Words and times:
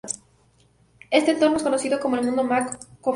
Este 1.11 1.29
entorno 1.29 1.57
es 1.57 1.61
conocido 1.61 1.99
en 2.03 2.13
el 2.15 2.25
mundo 2.25 2.43
Mac 2.43 2.65
como 2.65 2.89
Cocoa. 3.01 3.09